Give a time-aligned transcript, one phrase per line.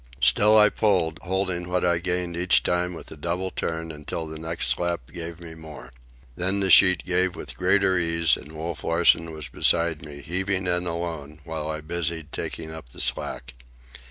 [0.19, 4.39] Still I pulled, holding what I gained each time with a double turn until the
[4.39, 5.91] next slap gave me more.
[6.35, 10.87] Then the sheet gave with greater ease, and Wolf Larsen was beside me, heaving in
[10.87, 13.53] alone while I was busied taking up the slack.